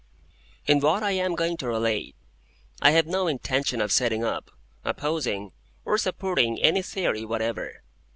In 0.65 0.79
what 0.79 1.03
I 1.03 1.11
am 1.11 1.35
going 1.35 1.57
to 1.57 1.67
relate, 1.67 2.15
I 2.81 2.89
have 2.89 3.05
no 3.05 3.27
intention 3.27 3.79
of 3.81 3.91
setting 3.91 4.23
up, 4.23 4.49
opposing, 4.83 5.51
or 5.85 5.99
supporting, 5.99 6.59
any 6.59 6.81
theory 6.81 7.23
whatever. 7.23 7.83